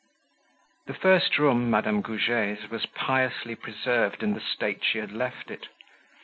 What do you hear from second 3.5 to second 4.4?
preserved in